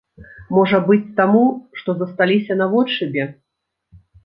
[0.55, 1.43] Можа быць, таму,
[1.81, 3.31] што засталіся наводшыбе?